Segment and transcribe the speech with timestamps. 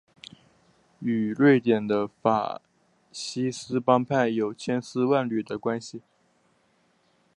[0.97, 2.59] 与瑞典的法
[3.11, 6.01] 西斯帮派有千丝万缕的联系。